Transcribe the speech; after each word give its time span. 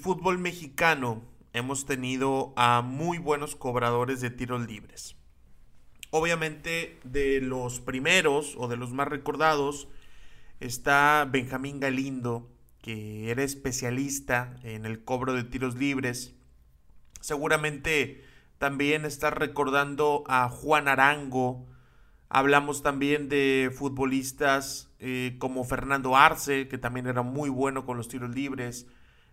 Fútbol 0.00 0.38
mexicano 0.38 1.22
hemos 1.52 1.84
tenido 1.84 2.54
a 2.56 2.80
muy 2.80 3.18
buenos 3.18 3.54
cobradores 3.54 4.22
de 4.22 4.30
tiros 4.30 4.66
libres. 4.66 5.14
Obviamente 6.10 6.98
de 7.04 7.42
los 7.42 7.80
primeros 7.80 8.54
o 8.56 8.66
de 8.66 8.78
los 8.78 8.92
más 8.92 9.08
recordados 9.08 9.88
está 10.58 11.28
Benjamín 11.30 11.80
Galindo, 11.80 12.48
que 12.80 13.30
era 13.30 13.42
especialista 13.42 14.56
en 14.62 14.86
el 14.86 15.04
cobro 15.04 15.34
de 15.34 15.44
tiros 15.44 15.76
libres. 15.76 16.34
Seguramente 17.20 18.24
también 18.56 19.04
está 19.04 19.28
recordando 19.28 20.24
a 20.28 20.48
Juan 20.48 20.88
Arango. 20.88 21.66
Hablamos 22.30 22.82
también 22.82 23.28
de 23.28 23.70
futbolistas 23.76 24.90
eh, 24.98 25.36
como 25.38 25.64
Fernando 25.64 26.16
Arce, 26.16 26.68
que 26.68 26.78
también 26.78 27.06
era 27.06 27.20
muy 27.20 27.50
bueno 27.50 27.84
con 27.84 27.98
los 27.98 28.08
tiros 28.08 28.34
libres. 28.34 28.86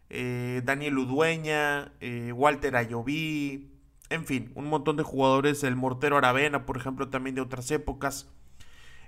Eh, 0.09 0.61
Daniel 0.63 0.97
Udueña, 0.97 1.93
eh, 1.99 2.31
Walter 2.31 2.75
Ayoví, 2.75 3.71
en 4.09 4.25
fin, 4.25 4.51
un 4.55 4.67
montón 4.67 4.95
de 4.95 5.03
jugadores, 5.03 5.63
el 5.63 5.75
Mortero 5.75 6.17
Aravena, 6.17 6.65
por 6.65 6.77
ejemplo, 6.77 7.09
también 7.09 7.35
de 7.35 7.41
otras 7.41 7.69
épocas. 7.71 8.29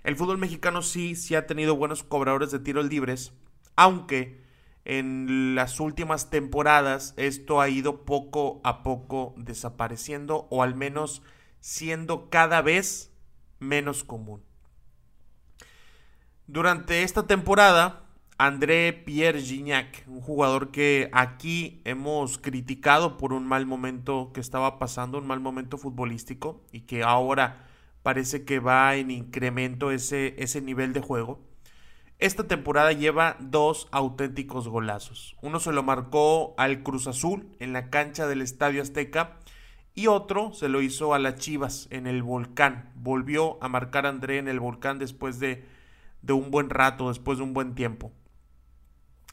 El 0.04 0.16
fútbol 0.16 0.38
mexicano 0.38 0.82
sí, 0.82 1.16
sí 1.16 1.36
ha 1.36 1.48
tenido 1.48 1.76
buenos 1.76 2.04
cobradores 2.04 2.52
de 2.52 2.60
tiros 2.60 2.86
libres, 2.86 3.34
aunque 3.76 4.42
en 4.86 5.56
las 5.56 5.80
últimas 5.80 6.30
temporadas 6.30 7.14
esto 7.18 7.62
ha 7.62 7.70
ido 7.70 8.06
poco 8.06 8.60
a 8.64 8.82
poco 8.82 9.36
desapareciendo 9.38 10.48
o 10.50 10.64
al 10.64 10.76
menos 10.76 11.22
siendo 11.60 12.30
cada 12.30 12.62
vez 12.62 13.14
menos 13.60 14.04
común. 14.04 14.44
Durante 16.48 17.04
esta 17.04 17.28
temporada, 17.28 18.09
André 18.42 18.94
Pierre 18.94 19.42
Gignac, 19.42 20.06
un 20.08 20.22
jugador 20.22 20.72
que 20.72 21.10
aquí 21.12 21.82
hemos 21.84 22.38
criticado 22.38 23.18
por 23.18 23.34
un 23.34 23.46
mal 23.46 23.66
momento 23.66 24.32
que 24.34 24.40
estaba 24.40 24.80
pasando, 24.80 25.18
un 25.18 25.28
mal 25.28 25.42
momento 25.42 25.78
futbolístico 25.78 26.64
y 26.72 26.84
que 26.84 27.04
ahora 27.04 27.68
parece 28.02 28.46
que 28.46 28.60
va 28.60 28.96
en 28.96 29.12
incremento 29.12 29.92
ese, 29.92 30.42
ese 30.42 30.62
nivel 30.62 30.94
de 30.94 31.02
juego. 31.02 31.42
Esta 32.18 32.48
temporada 32.48 32.94
lleva 32.94 33.36
dos 33.42 33.90
auténticos 33.92 34.70
golazos. 34.70 35.36
Uno 35.42 35.60
se 35.60 35.74
lo 35.74 35.84
marcó 35.84 36.54
al 36.58 36.82
Cruz 36.82 37.08
Azul 37.08 37.54
en 37.60 37.74
la 37.74 37.90
cancha 37.90 38.26
del 38.26 38.42
Estadio 38.42 38.82
Azteca 38.82 39.38
y 39.96 40.08
otro 40.08 40.54
se 40.54 40.70
lo 40.70 40.82
hizo 40.82 41.14
a 41.14 41.20
las 41.20 41.36
Chivas 41.36 41.90
en 41.92 42.08
el 42.08 42.24
Volcán. 42.24 42.94
Volvió 42.96 43.62
a 43.62 43.68
marcar 43.68 44.06
André 44.06 44.38
en 44.38 44.48
el 44.48 44.62
Volcán 44.62 44.98
después 44.98 45.42
de, 45.42 45.66
de 46.22 46.32
un 46.32 46.52
buen 46.52 46.70
rato, 46.70 47.10
después 47.10 47.40
de 47.40 47.44
un 47.44 47.54
buen 47.54 47.76
tiempo. 47.76 48.14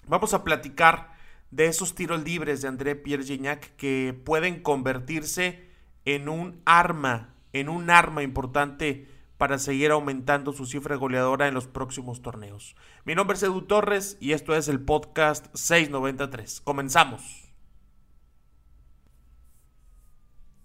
Vamos 0.09 0.35
a 0.35 0.45
platicar 0.45 1.17
de 1.51 1.67
esos 1.67 1.95
tiros 1.95 2.23
libres 2.23 2.62
de 2.62 2.69
André 2.69 2.95
Pierre 2.95 3.25
Gignac 3.25 3.75
que 3.77 4.19
pueden 4.25 4.62
convertirse 4.62 5.67
en 6.05 6.29
un 6.29 6.61
arma, 6.65 7.35
en 7.53 7.69
un 7.69 7.91
arma 7.91 8.23
importante 8.23 9.09
para 9.37 9.59
seguir 9.59 9.91
aumentando 9.91 10.53
su 10.53 10.65
cifra 10.65 10.97
goleadora 10.97 11.49
en 11.49 11.55
los 11.55 11.67
próximos 11.67 12.23
torneos. 12.23 12.77
Mi 13.05 13.15
nombre 13.15 13.37
es 13.37 13.43
Edu 13.43 13.62
Torres 13.62 14.17
y 14.21 14.33
esto 14.33 14.55
es 14.55 14.69
el 14.69 14.81
podcast 14.81 15.47
693. 15.55 16.61
Comenzamos. 16.61 17.47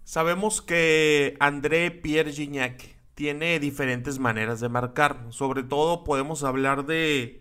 Sabemos 0.03 0.61
que 0.61 1.35
André 1.39 1.89
Pierre 1.89 2.31
Gignac 2.31 2.95
tiene 3.15 3.59
diferentes 3.59 4.19
maneras 4.19 4.59
de 4.59 4.69
marcar. 4.69 5.25
Sobre 5.29 5.63
todo 5.63 6.03
podemos 6.03 6.43
hablar 6.43 6.85
de 6.85 7.40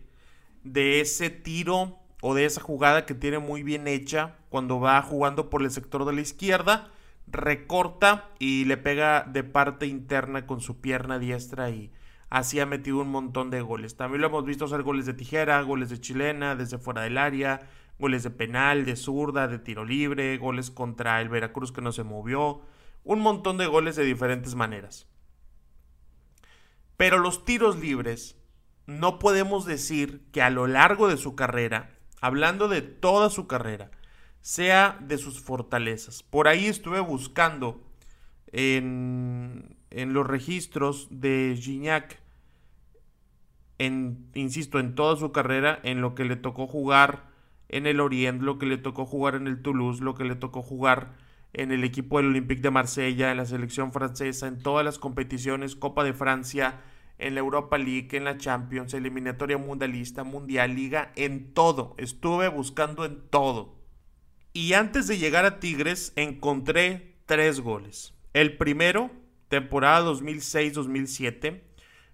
de 0.65 1.01
ese 1.01 1.31
tiro 1.31 1.99
o 2.23 2.35
de 2.35 2.45
esa 2.45 2.61
jugada 2.61 3.07
que 3.07 3.15
tiene 3.15 3.39
muy 3.39 3.63
bien 3.63 3.89
hecha 3.89 4.37
cuando 4.49 4.81
va 4.81 5.01
jugando 5.03 5.51
por 5.51 5.63
el 5.63 5.71
sector 5.71 6.05
de 6.05 6.13
la 6.13 6.21
izquierda, 6.21 6.91
recorta 7.27 8.31
y 8.39 8.65
le 8.65 8.77
pega 8.77 9.23
de 9.23 9.45
parte 9.45 9.87
interna 9.87 10.47
con 10.47 10.61
su 10.61 10.81
pierna 10.81 11.19
diestra 11.19 11.71
y 11.71 11.93
así 12.29 12.61
ha 12.61 12.67
metido 12.67 13.01
un 13.01 13.11
montón 13.11 13.51
de 13.51 13.61
goles. 13.61 13.97
También 13.97 14.21
lo 14.21 14.29
hemos 14.29 14.45
visto 14.45 14.65
hacer 14.65 14.83
goles 14.83 15.07
de 15.07 15.15
tijera, 15.15 15.61
goles 15.63 15.91
de 15.91 16.01
chilena, 16.01 16.57
desde 16.57 16.79
fuera 16.79 17.03
del 17.03 17.19
área, 17.19 17.69
goles 17.99 18.23
de 18.23 18.31
penal, 18.31 18.85
de 18.85 18.97
zurda, 18.97 19.49
de 19.49 19.59
tiro 19.59 19.85
libre, 19.85 20.37
goles 20.39 20.71
contra 20.71 21.21
el 21.21 21.29
Veracruz 21.29 21.73
que 21.73 21.83
no 21.83 21.93
se 21.93 22.03
movió, 22.03 22.63
un 23.05 23.21
montón 23.21 23.59
de 23.59 23.67
goles 23.67 23.97
de 23.97 24.05
diferentes 24.05 24.55
maneras. 24.55 25.07
Pero 26.97 27.19
los 27.19 27.45
tiros 27.45 27.79
libres 27.79 28.40
no 28.87 29.19
podemos 29.19 29.67
decir 29.67 30.23
que 30.33 30.43
a 30.43 30.51
lo 30.51 30.67
largo 30.67 31.09
de 31.09 31.17
su 31.17 31.35
carrera, 31.35 31.91
hablando 32.21 32.69
de 32.69 32.83
toda 32.83 33.31
su 33.31 33.47
carrera, 33.47 33.91
sea 34.41 34.99
de 35.01 35.19
sus 35.19 35.41
fortalezas. 35.41 36.23
Por 36.23 36.49
ahí 36.49 36.67
estuve 36.67 37.01
buscando 37.01 37.83
en, 38.53 39.77
los 39.91 40.27
registros 40.27 41.09
de 41.11 41.57
Gignac, 41.61 42.21
en, 43.79 44.31
insisto, 44.35 44.79
en 44.79 44.95
toda 44.95 45.17
su 45.17 45.33
carrera, 45.33 45.79
en 45.83 46.01
lo 46.01 46.15
que 46.15 46.25
le 46.25 46.37
tocó 46.37 46.67
jugar 46.67 47.31
en 47.69 47.87
el 47.87 48.01
Orient, 48.01 48.43
lo 48.43 48.59
que 48.59 48.67
le 48.67 48.79
tocó 48.79 49.07
jugar 49.07 49.37
en 49.37 49.47
el 49.47 49.63
Toulouse, 49.63 50.03
lo 50.03 50.15
que 50.15 50.25
le 50.25 50.35
tocó 50.35 50.63
jugar 50.63 51.15
en 51.53 51.73
el 51.73 51.85
equipo 51.85 52.19
del 52.19 52.27
Olympique 52.29 52.63
de 52.63 52.71
Marsella, 52.71 53.31
en 53.31 53.37
la 53.37 53.47
selección 53.47 53.93
francesa, 53.93 54.47
en 54.47 54.63
todas 54.63 54.85
las 54.85 54.99
competiciones, 54.99 55.77
Copa 55.77 56.05
de 56.05 56.13
Francia, 56.13 56.81
en 57.21 57.35
la 57.35 57.41
Europa 57.41 57.79
League, 57.79 58.09
en 58.13 58.25
la 58.25 58.39
Champions, 58.39 58.95
eliminatoria 58.95 59.59
mundialista, 59.59 60.25
mundial, 60.25 60.75
liga, 60.75 61.13
en 61.17 61.53
todo. 61.55 61.95
Estuve 61.99 62.49
buscando 62.49 63.05
en 63.05 63.21
todo. 63.29 63.79
Y 64.53 64.73
antes 64.73 65.07
de 65.07 65.19
llegar 65.19 65.45
a 65.45 65.61
Tigres 65.61 66.13
encontré 66.17 67.17
tres 67.27 67.61
goles. 67.61 68.15
El 68.33 68.57
primero, 68.57 69.11
temporada 69.49 70.05
2006-2007, 70.11 71.63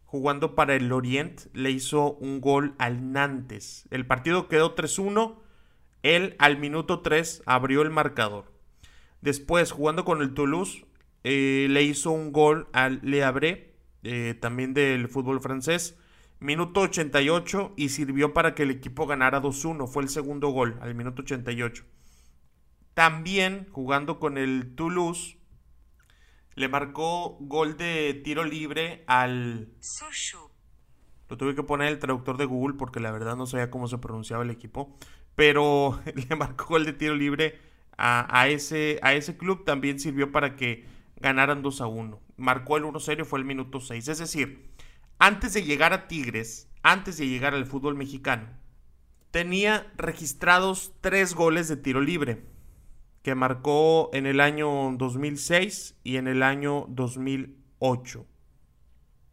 jugando 0.05 0.55
para 0.55 0.75
el 0.75 0.93
Orient, 0.93 1.43
le 1.55 1.71
hizo 1.71 2.12
un 2.15 2.41
gol 2.41 2.75
al 2.78 3.12
Nantes. 3.12 3.87
El 3.91 4.06
partido 4.06 4.49
quedó 4.49 4.75
3-1. 4.75 5.37
Él 6.03 6.37
al 6.39 6.59
minuto 6.59 7.00
3 7.00 7.43
abrió 7.47 7.83
el 7.83 7.91
marcador. 7.91 8.53
Después, 9.21 9.72
jugando 9.72 10.05
con 10.05 10.21
el 10.21 10.34
Toulouse, 10.34 10.84
eh, 11.25 11.66
le 11.71 11.83
hizo 11.83 12.11
un 12.11 12.33
gol 12.33 12.69
al 12.72 13.00
Le 13.03 13.25
Havre 13.25 13.76
eh, 14.06 14.34
también 14.34 14.72
del 14.72 15.09
fútbol 15.09 15.41
francés. 15.41 15.99
Minuto 16.39 16.83
88 16.83 17.75
y 17.77 17.89
sirvió 17.89 18.33
para 18.33 18.55
que 18.55 18.62
el 18.62 18.71
equipo 18.71 19.06
ganara 19.06 19.43
2-1. 19.43 19.89
Fue 19.89 20.03
el 20.03 20.09
segundo 20.09 20.49
gol 20.49 20.78
al 20.81 20.94
minuto 20.94 21.22
88. 21.22 21.84
También 22.95 23.66
jugando 23.72 24.19
con 24.19 24.39
el 24.39 24.75
Toulouse, 24.75 25.39
le 26.55 26.69
marcó 26.69 27.37
gol 27.41 27.77
de 27.77 28.21
tiro 28.25 28.45
libre 28.45 29.05
al... 29.06 29.69
Lo 31.28 31.37
tuve 31.37 31.55
que 31.55 31.62
poner 31.62 31.89
el 31.89 31.99
traductor 31.99 32.37
de 32.37 32.45
Google 32.45 32.77
porque 32.78 33.00
la 33.00 33.11
verdad 33.11 33.37
no 33.37 33.47
sabía 33.47 33.71
cómo 33.71 33.89
se 33.89 33.99
pronunciaba 33.99 34.45
el 34.45 34.50
equipo. 34.50 34.97
Pero 35.34 36.00
le 36.28 36.37
marcó 36.37 36.66
gol 36.66 36.87
de 36.87 36.93
tiro 36.93 37.15
libre 37.15 37.59
a, 37.99 38.47
ese, 38.49 39.00
a 39.03 39.15
ese 39.15 39.37
club. 39.37 39.65
También 39.65 39.99
sirvió 39.99 40.31
para 40.31 40.55
que 40.55 40.87
ganaran 41.21 41.62
2 41.62 41.81
a 41.81 41.87
1 41.87 42.27
marcó 42.37 42.77
el 42.77 42.84
1-0 42.84 43.25
fue 43.25 43.38
el 43.38 43.44
minuto 43.44 43.80
6. 43.80 44.09
Es 44.09 44.18
decir, 44.18 44.71
antes 45.18 45.54
de 45.54 45.65
llegar 45.65 45.92
a 45.92 46.09
Tigres, 46.09 46.68
antes 46.83 47.16
de 47.18 47.28
llegar 47.28 47.54
al 47.54 47.66
fútbol 47.66 47.95
mexicano, 47.95 48.48
tenía 49.30 49.92
registrados 49.97 50.92
tres 51.01 51.34
goles 51.34 51.68
de 51.68 51.77
tiro 51.77 52.01
libre 52.01 52.45
que 53.22 53.34
marcó 53.34 54.10
en 54.13 54.27
el 54.27 54.41
año 54.41 54.92
2006 54.97 55.98
y 56.04 56.16
en 56.16 56.28
el 56.28 56.42
año 56.42 56.86
2008. 56.89 58.24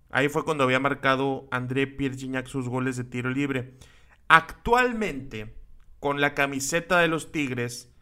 Ahí 0.09 0.29
fue 0.29 0.45
cuando 0.45 0.63
había 0.63 0.79
marcado 0.79 1.47
André 1.51 1.87
Pierre 1.87 2.17
Gignac 2.17 2.47
sus 2.47 2.67
goles 2.69 2.97
de 2.97 3.03
tiro 3.03 3.29
libre. 3.29 3.77
Actualmente, 4.27 5.55
con 5.99 6.21
la 6.21 6.33
camiseta 6.33 6.99
de 6.99 7.07
los 7.07 7.31
Tigres, 7.31 7.92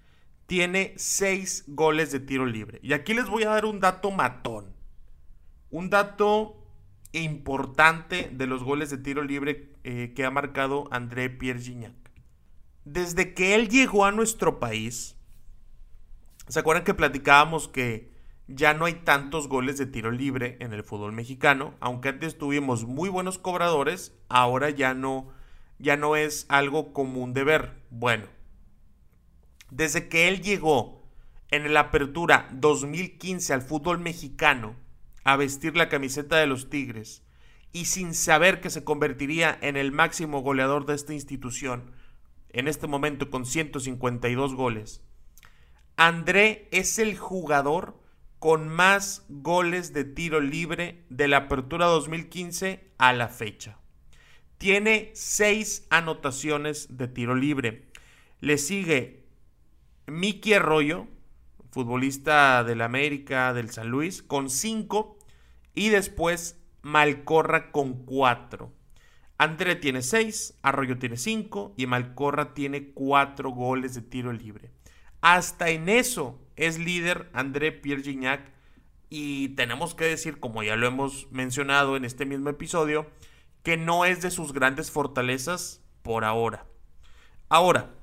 tiene 0.51 0.93
seis 0.97 1.63
goles 1.65 2.11
de 2.11 2.19
tiro 2.19 2.45
libre. 2.45 2.81
Y 2.83 2.91
aquí 2.91 3.13
les 3.13 3.29
voy 3.29 3.43
a 3.43 3.51
dar 3.51 3.63
un 3.63 3.79
dato 3.79 4.11
matón. 4.11 4.75
Un 5.69 5.89
dato 5.89 6.57
importante 7.13 8.29
de 8.33 8.47
los 8.47 8.61
goles 8.61 8.89
de 8.89 8.97
tiro 8.97 9.23
libre 9.23 9.69
eh, 9.85 10.11
que 10.13 10.25
ha 10.25 10.29
marcado 10.29 10.89
André 10.91 11.29
Pierre 11.29 11.61
Gignac. 11.61 11.95
Desde 12.83 13.33
que 13.33 13.55
él 13.55 13.69
llegó 13.69 14.03
a 14.03 14.11
nuestro 14.11 14.59
país, 14.59 15.15
¿se 16.49 16.59
acuerdan 16.59 16.83
que 16.83 16.95
platicábamos 16.95 17.69
que 17.69 18.11
ya 18.49 18.73
no 18.73 18.83
hay 18.83 18.95
tantos 18.95 19.47
goles 19.47 19.77
de 19.77 19.85
tiro 19.85 20.11
libre 20.11 20.57
en 20.59 20.73
el 20.73 20.83
fútbol 20.83 21.13
mexicano? 21.13 21.75
Aunque 21.79 22.09
antes 22.09 22.37
tuvimos 22.37 22.83
muy 22.83 23.07
buenos 23.07 23.39
cobradores, 23.39 24.13
ahora 24.27 24.69
ya 24.69 24.93
no, 24.95 25.29
ya 25.79 25.95
no 25.95 26.17
es 26.17 26.45
algo 26.49 26.91
común 26.91 27.33
de 27.33 27.45
ver. 27.45 27.81
Bueno, 27.89 28.27
desde 29.71 30.07
que 30.07 30.27
él 30.27 30.41
llegó 30.41 31.01
en 31.49 31.73
la 31.73 31.79
apertura 31.81 32.49
2015 32.53 33.53
al 33.53 33.61
fútbol 33.61 33.99
mexicano, 33.99 34.75
a 35.23 35.35
vestir 35.35 35.75
la 35.75 35.89
camiseta 35.89 36.37
de 36.37 36.47
los 36.47 36.69
Tigres 36.69 37.23
y 37.73 37.85
sin 37.85 38.13
saber 38.13 38.59
que 38.59 38.69
se 38.69 38.83
convertiría 38.83 39.57
en 39.61 39.77
el 39.77 39.91
máximo 39.91 40.41
goleador 40.41 40.85
de 40.85 40.95
esta 40.95 41.13
institución, 41.13 41.91
en 42.49 42.67
este 42.67 42.87
momento 42.87 43.29
con 43.29 43.45
152 43.45 44.55
goles. 44.55 45.01
André 45.95 46.67
es 46.71 46.99
el 46.99 47.17
jugador 47.17 48.01
con 48.39 48.67
más 48.67 49.25
goles 49.29 49.93
de 49.93 50.03
tiro 50.03 50.41
libre 50.41 51.05
de 51.09 51.27
la 51.27 51.37
apertura 51.37 51.85
2015 51.85 52.91
a 52.97 53.13
la 53.13 53.27
fecha. 53.27 53.77
Tiene 54.57 55.11
6 55.13 55.87
anotaciones 55.89 56.97
de 56.97 57.07
tiro 57.07 57.35
libre. 57.35 57.87
Le 58.39 58.57
sigue 58.57 59.20
Miki 60.07 60.53
Arroyo, 60.53 61.07
futbolista 61.71 62.63
del 62.63 62.81
América, 62.81 63.53
del 63.53 63.69
San 63.69 63.89
Luis, 63.89 64.21
con 64.23 64.49
5. 64.49 65.17
Y 65.73 65.89
después 65.89 66.59
Malcorra 66.81 67.71
con 67.71 68.05
4. 68.05 68.71
André 69.37 69.75
tiene 69.75 70.03
6, 70.03 70.59
Arroyo 70.61 70.99
tiene 70.99 71.17
5 71.17 71.73
y 71.75 71.87
Malcorra 71.87 72.53
tiene 72.53 72.91
4 72.91 73.49
goles 73.49 73.95
de 73.95 74.01
tiro 74.01 74.31
libre. 74.33 74.71
Hasta 75.21 75.69
en 75.69 75.89
eso 75.89 76.39
es 76.55 76.77
líder 76.77 77.29
André 77.33 77.71
Pierre 77.71 78.03
Gignac 78.03 78.51
y 79.09 79.49
tenemos 79.49 79.95
que 79.95 80.05
decir, 80.05 80.39
como 80.39 80.63
ya 80.63 80.75
lo 80.75 80.87
hemos 80.87 81.31
mencionado 81.31 81.97
en 81.97 82.05
este 82.05 82.25
mismo 82.25 82.49
episodio, 82.49 83.09
que 83.63 83.77
no 83.77 84.05
es 84.05 84.21
de 84.21 84.31
sus 84.31 84.53
grandes 84.53 84.91
fortalezas 84.91 85.83
por 86.01 86.23
ahora. 86.23 86.65
Ahora, 87.49 87.95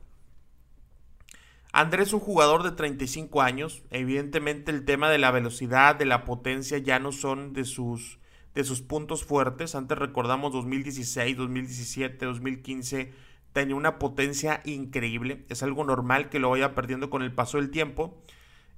André 1.73 2.03
es 2.03 2.13
un 2.13 2.21
jugador 2.21 2.63
de 2.63 2.73
35 2.73 3.43
años. 3.43 3.83
Evidentemente 3.91 4.71
el 4.71 4.85
tema 4.85 5.11
de 5.11 5.19
la 5.19 5.31
velocidad, 5.31 5.97
de 5.97 6.07
la 6.07 6.25
potencia 6.25 6.79
ya 6.79 6.99
no 6.99 7.13
son 7.13 7.53
de 7.53 7.65
sus 7.65 8.19
de 8.55 8.65
sus 8.65 8.83
puntos 8.83 9.25
fuertes. 9.25 9.77
Antes 9.77 9.97
recordamos 9.97 10.53
2016, 10.53 11.37
2017, 11.37 12.27
2015, 12.27 13.13
tenía 13.53 13.77
una 13.77 14.01
potencia 14.01 14.63
increíble. 14.65 15.45
Es 15.49 15.63
algo 15.63 15.85
normal 15.85 16.29
que 16.29 16.41
lo 16.41 16.51
vaya 16.51 16.75
perdiendo 16.75 17.09
con 17.09 17.23
el 17.23 17.33
paso 17.33 17.59
del 17.59 17.71
tiempo. 17.71 18.21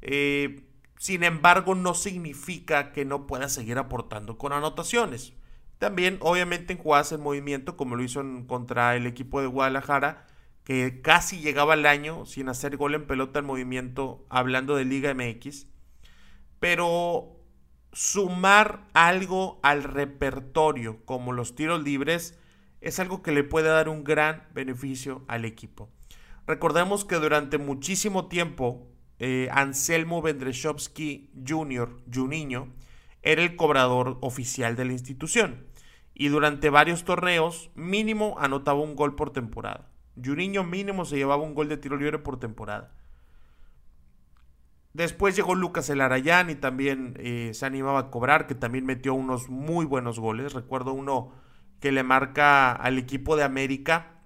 Eh, 0.02 0.66
sin 0.98 1.22
embargo, 1.22 1.74
no 1.74 1.94
significa 1.94 2.92
que 2.92 3.06
no 3.06 3.26
pueda 3.26 3.48
seguir 3.48 3.78
aportando 3.78 4.36
con 4.36 4.52
anotaciones. 4.52 5.32
También, 5.78 6.18
obviamente, 6.20 6.74
en 6.74 6.78
jugadas 6.78 7.12
en 7.12 7.22
movimiento, 7.22 7.78
como 7.78 7.96
lo 7.96 8.02
hizo 8.02 8.22
contra 8.46 8.96
el 8.96 9.06
equipo 9.06 9.40
de 9.40 9.46
Guadalajara, 9.46 10.26
que 10.64 11.00
casi 11.02 11.40
llegaba 11.40 11.74
al 11.74 11.86
año 11.86 12.26
sin 12.26 12.48
hacer 12.48 12.76
gol 12.76 12.94
en 12.94 13.06
pelota 13.06 13.40
en 13.40 13.46
movimiento, 13.46 14.24
hablando 14.28 14.76
de 14.76 14.84
Liga 14.84 15.14
MX. 15.14 15.66
Pero 16.58 17.36
sumar 17.92 18.86
algo 18.92 19.58
al 19.62 19.82
repertorio 19.82 21.04
como 21.04 21.32
los 21.32 21.54
tiros 21.54 21.82
libres 21.82 22.38
es 22.80 23.00
algo 23.00 23.22
que 23.22 23.32
le 23.32 23.44
puede 23.44 23.68
dar 23.68 23.88
un 23.88 24.04
gran 24.04 24.46
beneficio 24.54 25.24
al 25.28 25.44
equipo. 25.44 25.90
Recordemos 26.46 27.04
que 27.04 27.16
durante 27.16 27.58
muchísimo 27.58 28.28
tiempo 28.28 28.90
eh, 29.18 29.48
Anselmo 29.52 30.22
Vendreshovsky 30.22 31.30
Jr., 31.46 32.02
Juninho, 32.12 32.68
era 33.22 33.42
el 33.42 33.54
cobrador 33.54 34.16
oficial 34.22 34.76
de 34.76 34.86
la 34.86 34.92
institución 34.92 35.66
y 36.14 36.28
durante 36.28 36.70
varios 36.70 37.04
torneos 37.04 37.70
mínimo 37.74 38.36
anotaba 38.38 38.80
un 38.80 38.96
gol 38.96 39.14
por 39.16 39.30
temporada. 39.30 39.89
Juninho 40.22 40.64
mínimo 40.64 41.04
se 41.04 41.16
llevaba 41.16 41.42
un 41.42 41.54
gol 41.54 41.68
de 41.68 41.76
tiro 41.76 41.96
libre 41.96 42.18
por 42.18 42.38
temporada. 42.38 42.92
Después 44.92 45.36
llegó 45.36 45.54
Lucas 45.54 45.88
Elarayán 45.88 46.50
y 46.50 46.56
también 46.56 47.14
eh, 47.18 47.52
se 47.54 47.64
animaba 47.64 48.00
a 48.00 48.10
cobrar, 48.10 48.46
que 48.46 48.56
también 48.56 48.86
metió 48.86 49.14
unos 49.14 49.48
muy 49.48 49.84
buenos 49.84 50.18
goles. 50.18 50.52
Recuerdo 50.52 50.92
uno 50.92 51.32
que 51.78 51.92
le 51.92 52.02
marca 52.02 52.72
al 52.72 52.98
equipo 52.98 53.36
de 53.36 53.44
América 53.44 54.20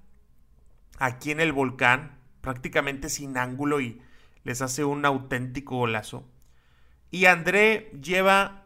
aquí 0.99 1.31
en 1.31 1.41
el 1.41 1.53
volcán, 1.53 2.19
prácticamente 2.41 3.09
sin 3.09 3.37
ángulo 3.37 3.81
y 3.81 4.01
les 4.43 4.63
hace 4.63 4.85
un 4.85 5.05
auténtico 5.05 5.77
golazo. 5.77 6.27
Y 7.11 7.27
André 7.27 7.91
lleva 8.01 8.65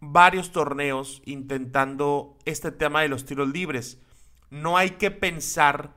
varios 0.00 0.52
torneos 0.52 1.22
intentando 1.24 2.36
este 2.44 2.70
tema 2.72 3.02
de 3.02 3.08
los 3.08 3.24
tiros 3.24 3.48
libres. 3.48 4.00
No 4.50 4.76
hay 4.76 4.90
que 4.90 5.10
pensar 5.10 5.95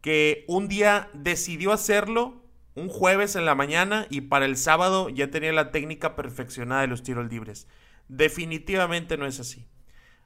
que 0.00 0.44
un 0.48 0.68
día 0.68 1.10
decidió 1.12 1.72
hacerlo 1.72 2.42
un 2.74 2.88
jueves 2.88 3.36
en 3.36 3.44
la 3.44 3.54
mañana 3.54 4.06
y 4.10 4.22
para 4.22 4.46
el 4.46 4.56
sábado 4.56 5.08
ya 5.08 5.30
tenía 5.30 5.52
la 5.52 5.70
técnica 5.70 6.16
perfeccionada 6.16 6.82
de 6.82 6.86
los 6.86 7.02
tiros 7.02 7.30
libres. 7.30 7.66
Definitivamente 8.08 9.16
no 9.16 9.26
es 9.26 9.40
así. 9.40 9.66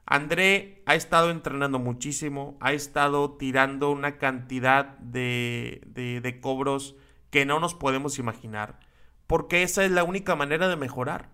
André 0.05 0.83
ha 0.85 0.95
estado 0.95 1.31
entrenando 1.31 1.79
muchísimo, 1.79 2.57
ha 2.59 2.73
estado 2.73 3.37
tirando 3.37 3.89
una 3.89 4.17
cantidad 4.17 4.97
de, 4.99 5.81
de, 5.87 6.39
cobros 6.39 6.95
que 7.31 7.45
no 7.45 7.59
nos 7.59 7.73
podemos 7.73 8.19
imaginar, 8.19 8.79
porque 9.25 9.63
esa 9.63 9.83
es 9.83 9.91
la 9.91 10.03
única 10.03 10.35
manera 10.35 10.67
de 10.67 10.75
mejorar. 10.75 11.29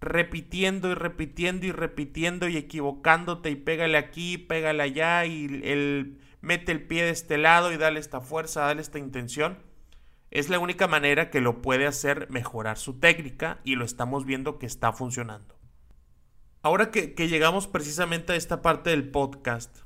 Repitiendo 0.00 0.90
y 0.90 0.94
repitiendo 0.94 1.66
y 1.66 1.72
repitiendo 1.72 2.48
y 2.48 2.56
equivocándote 2.56 3.50
y 3.50 3.56
pégale 3.56 3.98
aquí, 3.98 4.38
pégale 4.38 4.82
allá 4.84 5.24
y 5.24 5.46
el, 5.64 6.20
mete 6.46 6.72
el 6.72 6.86
pie 6.86 7.04
de 7.04 7.10
este 7.10 7.36
lado 7.36 7.72
y 7.72 7.76
dale 7.76 8.00
esta 8.00 8.20
fuerza, 8.20 8.62
dale 8.62 8.80
esta 8.80 8.98
intención 8.98 9.58
es 10.30 10.50
la 10.50 10.58
única 10.58 10.86
manera 10.88 11.30
que 11.30 11.40
lo 11.40 11.62
puede 11.62 11.86
hacer 11.86 12.28
mejorar 12.30 12.78
su 12.78 12.98
técnica 12.98 13.60
y 13.64 13.76
lo 13.76 13.84
estamos 13.84 14.24
viendo 14.24 14.58
que 14.58 14.66
está 14.66 14.92
funcionando. 14.92 15.56
Ahora 16.62 16.90
que, 16.90 17.14
llegamos 17.28 17.66
precisamente 17.68 18.32
a 18.32 18.36
esta 18.36 18.60
parte 18.60 18.90
del 18.90 19.08
podcast, 19.08 19.78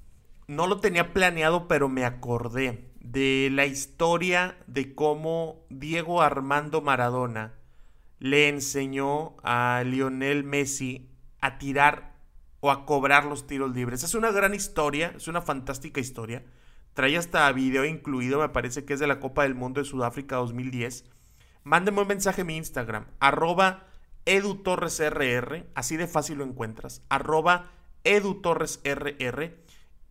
no 0.48 0.66
lo 0.66 0.80
tenía 0.80 1.12
planeado, 1.12 1.68
pero 1.68 1.88
me 1.88 2.04
acordé 2.04 2.90
de 3.00 3.48
la 3.52 3.66
historia 3.66 4.56
de 4.66 4.94
cómo 4.94 5.66
Diego 5.68 6.22
Armando 6.22 6.80
Maradona 6.80 7.54
le 8.18 8.48
enseñó 8.48 9.36
a 9.42 9.82
Lionel 9.86 10.42
Messi 10.42 11.10
a 11.40 11.58
tirar 11.58 12.16
o 12.60 12.70
a 12.70 12.86
cobrar 12.86 13.24
los 13.24 13.46
tiros 13.46 13.74
libres. 13.74 14.02
Es 14.02 14.14
una 14.14 14.30
gran 14.30 14.54
historia, 14.54 15.12
es 15.16 15.28
una 15.28 15.42
fantástica 15.42 16.00
historia. 16.00 16.42
Trae 16.94 17.16
hasta 17.16 17.50
video 17.52 17.84
incluido, 17.84 18.40
me 18.40 18.48
parece 18.48 18.84
que 18.84 18.94
es 18.94 19.00
de 19.00 19.06
la 19.06 19.20
Copa 19.20 19.44
del 19.44 19.54
Mundo 19.54 19.80
de 19.80 19.86
Sudáfrica 19.86 20.36
2010. 20.36 21.04
Mándeme 21.62 22.02
un 22.02 22.08
mensaje 22.08 22.40
en 22.40 22.48
mi 22.48 22.56
Instagram, 22.56 23.06
arroba 23.20 23.86
edutorresrr, 24.26 25.66
así 25.74 25.96
de 25.96 26.08
fácil 26.08 26.38
lo 26.38 26.44
encuentras, 26.44 27.02
arroba 27.08 27.70
edutorresrr. 28.02 29.56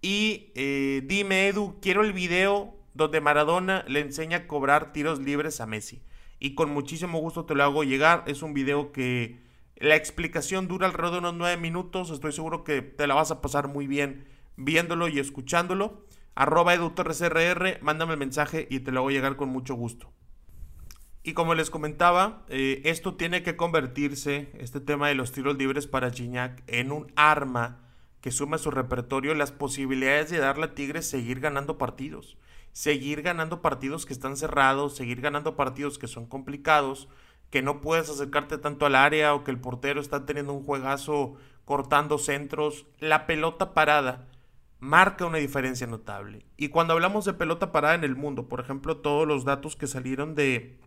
Y 0.01 0.51
eh, 0.55 1.01
dime, 1.05 1.49
Edu, 1.49 1.79
quiero 1.81 2.03
el 2.03 2.13
video 2.13 2.77
donde 2.93 3.19
Maradona 3.19 3.83
le 3.87 3.99
enseña 3.99 4.37
a 4.37 4.47
cobrar 4.47 4.93
tiros 4.93 5.19
libres 5.19 5.59
a 5.59 5.65
Messi. 5.65 6.01
Y 6.39 6.55
con 6.55 6.71
muchísimo 6.71 7.19
gusto 7.19 7.45
te 7.45 7.55
lo 7.55 7.63
hago 7.63 7.83
llegar. 7.83 8.23
Es 8.25 8.41
un 8.41 8.53
video 8.53 8.93
que 8.93 9.41
la 9.75 9.95
explicación 9.97 10.69
dura 10.69 10.87
alrededor 10.87 11.13
de 11.13 11.19
unos 11.19 11.33
9 11.33 11.57
minutos. 11.57 12.09
Estoy 12.09 12.31
seguro 12.31 12.63
que 12.63 12.81
te 12.81 13.07
la 13.07 13.15
vas 13.15 13.31
a 13.31 13.41
pasar 13.41 13.67
muy 13.67 13.87
bien 13.87 14.25
viéndolo 14.55 15.07
y 15.07 15.19
escuchándolo 15.19 16.05
arroba 16.39 16.73
edutorresrr, 16.73 17.79
mándame 17.81 18.13
el 18.13 18.19
mensaje 18.19 18.65
y 18.69 18.79
te 18.79 18.93
lo 18.93 19.01
voy 19.01 19.13
a 19.13 19.17
llegar 19.17 19.35
con 19.35 19.49
mucho 19.49 19.75
gusto. 19.75 20.09
Y 21.21 21.33
como 21.33 21.53
les 21.53 21.69
comentaba, 21.69 22.45
eh, 22.47 22.81
esto 22.85 23.15
tiene 23.15 23.43
que 23.43 23.57
convertirse, 23.57 24.49
este 24.57 24.79
tema 24.79 25.09
de 25.09 25.15
los 25.15 25.33
tiros 25.33 25.57
libres 25.57 25.85
para 25.85 26.11
Gignac, 26.11 26.63
en 26.67 26.93
un 26.93 27.11
arma 27.17 27.81
que 28.21 28.31
suma 28.31 28.55
a 28.55 28.59
su 28.59 28.71
repertorio 28.71 29.35
las 29.35 29.51
posibilidades 29.51 30.29
de 30.29 30.37
darle 30.37 30.67
a 30.67 30.75
Tigres 30.75 31.09
seguir 31.09 31.41
ganando 31.41 31.77
partidos. 31.77 32.37
Seguir 32.71 33.21
ganando 33.21 33.61
partidos 33.61 34.05
que 34.05 34.13
están 34.13 34.37
cerrados, 34.37 34.95
seguir 34.95 35.19
ganando 35.19 35.57
partidos 35.57 35.99
que 35.99 36.07
son 36.07 36.25
complicados, 36.25 37.09
que 37.49 37.61
no 37.61 37.81
puedes 37.81 38.09
acercarte 38.09 38.57
tanto 38.57 38.85
al 38.85 38.95
área 38.95 39.33
o 39.33 39.43
que 39.43 39.51
el 39.51 39.59
portero 39.59 39.99
está 39.99 40.25
teniendo 40.25 40.53
un 40.53 40.63
juegazo 40.63 41.35
cortando 41.65 42.17
centros. 42.17 42.85
La 42.99 43.27
pelota 43.27 43.73
parada 43.73 44.25
marca 44.79 45.25
una 45.25 45.37
diferencia 45.37 45.87
notable. 45.87 46.45
Y 46.57 46.69
cuando 46.69 46.93
hablamos 46.93 47.25
de 47.25 47.33
pelota 47.33 47.71
parada 47.71 47.95
en 47.95 48.03
el 48.03 48.15
mundo, 48.15 48.47
por 48.47 48.59
ejemplo, 48.59 48.97
todos 48.97 49.27
los 49.27 49.45
datos 49.45 49.75
que 49.75 49.87
salieron 49.87 50.35
de 50.35 50.79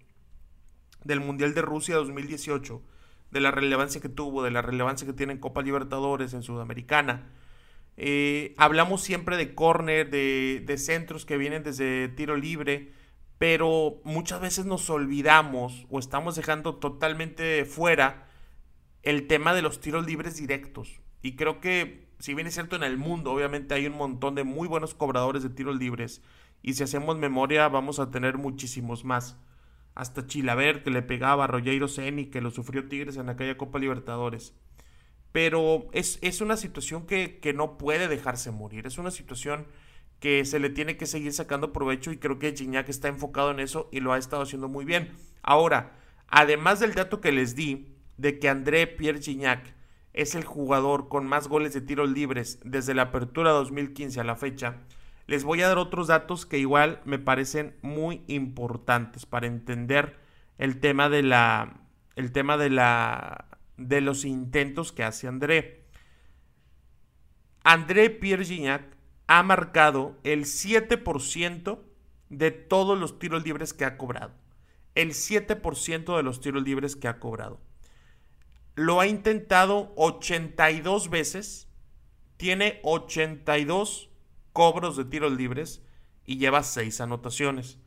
del 1.05 1.21
Mundial 1.21 1.53
de 1.55 1.63
Rusia 1.63 1.97
2018, 1.97 2.81
de 3.33 3.41
la 3.41 3.51
relevancia 3.51 4.01
que 4.01 4.09
tuvo, 4.09 4.43
de 4.45 4.53
la 4.53 4.63
relevancia 4.63 5.07
que 5.07 5.13
tiene 5.13 5.33
en 5.33 5.41
Copa 5.41 5.63
Libertadores, 5.63 6.33
en 6.33 6.43
Sudamericana, 6.43 7.29
eh, 7.97 8.55
hablamos 8.57 9.03
siempre 9.03 9.37
de 9.37 9.55
córner, 9.55 10.11
de, 10.11 10.63
de 10.65 10.79
centros 10.79 11.27
que 11.27 11.37
vienen 11.37 11.65
desde 11.65 12.09
tiro 12.09 12.37
libre, 12.37 12.93
pero 13.39 14.01
muchas 14.05 14.41
veces 14.41 14.65
nos 14.65 14.89
olvidamos 14.91 15.87
o 15.91 15.99
estamos 15.99 16.37
dejando 16.37 16.77
totalmente 16.77 17.65
fuera 17.65 18.29
el 19.03 19.27
tema 19.27 19.53
de 19.55 19.63
los 19.63 19.81
tiros 19.81 20.07
libres 20.07 20.37
directos. 20.37 21.01
Y 21.23 21.35
creo 21.35 21.61
que 21.61 22.12
si 22.23 22.35
bien 22.35 22.47
es 22.47 22.55
cierto 22.55 22.77
en 22.77 22.85
el 22.85 22.99
mundo, 22.99 23.33
obviamente 23.33 23.75
hay 23.75 23.89
un 23.89 23.97
montón 23.97 24.37
de 24.37 24.45
muy 24.45 24.69
buenos 24.69 24.95
cobradores 24.95 25.43
de 25.43 25.51
tiros 25.51 25.77
libres. 25.77 26.23
Y 26.63 26.75
si 26.75 26.85
hacemos 26.85 27.19
memoria, 27.19 27.67
vamos 27.69 27.99
a 27.99 28.13
tener 28.13 28.39
muchísimos 28.39 29.05
más. 29.05 29.37
Hasta 29.97 30.25
Chilaver, 30.25 30.85
que 30.85 30.91
le 30.91 31.03
pegaba 31.03 31.43
a 31.43 31.47
Rogeiro 31.49 31.89
Ceni, 31.89 32.27
que 32.27 32.41
lo 32.41 32.53
sufrió 32.53 32.87
Tigres 32.87 33.17
en 33.17 33.29
aquella 33.29 33.57
Copa 33.57 33.81
Libertadores. 33.81 34.55
Pero 35.33 35.89
es, 35.93 36.21
es 36.23 36.41
una 36.41 36.57
situación 36.57 37.09
que, 37.09 37.41
que, 37.41 37.55
no 37.55 37.77
puede 37.77 38.07
dejarse 38.07 38.53
morir. 38.53 38.87
Es 38.87 38.99
una 38.99 39.11
situación 39.11 39.67
que 40.21 40.45
se 40.45 40.61
le 40.61 40.71
tiene 40.71 40.97
que 40.97 41.07
seguir 41.07 41.33
sacando 41.33 41.73
provecho 41.73 42.13
y 42.13 42.19
creo 42.19 42.39
que 42.39 42.55
Gignac 42.55 42.89
está 42.89 43.09
enfocado 43.09 43.51
en 43.51 43.59
eso 43.59 43.89
y 43.91 43.99
lo 43.99 44.13
ha 44.13 44.19
estado 44.19 44.43
haciendo 44.43 44.69
muy 44.69 44.85
bien. 44.85 45.11
Ahora, 45.43 45.99
además 46.29 46.79
del 46.79 46.95
dato 46.95 47.21
que 47.21 47.33
les 47.33 47.57
di 47.57 47.97
de 48.17 48.39
que 48.39 48.49
André 48.49 48.87
Pierre 48.87 49.21
Gignac 49.21 49.82
es 50.13 50.35
el 50.35 50.45
jugador 50.45 51.09
con 51.09 51.27
más 51.27 51.49
goles 51.49 51.73
de 51.73 51.81
tiros 51.81 52.11
libres 52.11 52.59
desde 52.65 52.95
la 52.95 53.03
apertura 53.03 53.51
2015 53.51 54.21
a 54.21 54.25
la 54.25 54.37
fecha, 54.37 54.77
les 55.27 55.45
voy 55.45 55.63
a 55.63 55.69
dar 55.69 55.79
otros 55.79 56.09
datos 56.09 56.47
que 56.47 56.59
igual 56.59 57.01
me 57.05 57.19
parecen 57.19 57.77
muy 57.83 58.23
importantes 58.27 59.25
para 59.25 59.47
entender 59.47 60.19
el 60.59 60.81
tema 60.81 61.09
de 61.09 61.23
la 61.23 61.81
el 62.17 62.33
tema 62.33 62.59
de 62.59 62.71
la 62.71 63.47
de 63.77 64.01
los 64.01 64.25
intentos 64.25 64.93
que 64.93 65.05
hace 65.05 65.29
André. 65.29 65.87
André 67.65 68.11
Pierre 68.11 68.45
Gignac 68.45 68.85
ha 69.29 69.43
marcado 69.43 70.19
el 70.25 70.45
7% 70.45 71.79
de 72.29 72.51
todos 72.51 72.99
los 72.99 73.19
tiros 73.19 73.45
libres 73.45 73.73
que 73.73 73.85
ha 73.85 73.97
cobrado. 73.97 74.33
El 74.95 75.11
7% 75.11 76.17
de 76.17 76.23
los 76.23 76.41
tiros 76.41 76.63
libres 76.63 76.97
que 76.97 77.09
ha 77.09 77.19
cobrado. 77.19 77.61
Lo 78.75 79.01
ha 79.01 79.07
intentado 79.07 79.93
82 79.97 81.11
veces. 81.11 81.69
Tiene 82.37 82.81
82 82.83 84.11
cobros 84.53 84.97
de 84.97 85.05
tiros 85.05 85.33
libres 85.33 85.83
y 86.25 86.39
lleva 86.39 86.63
6 86.63 87.01
anotaciones. 87.01 87.79